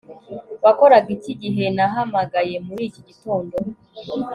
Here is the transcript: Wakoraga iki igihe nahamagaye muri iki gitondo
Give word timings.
Wakoraga 0.63 1.09
iki 1.15 1.29
igihe 1.35 1.65
nahamagaye 1.75 2.55
muri 2.67 2.81
iki 2.89 3.01
gitondo 3.07 3.55